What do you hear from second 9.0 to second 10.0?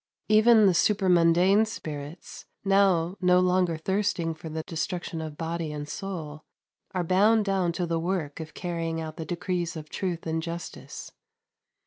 the decrees of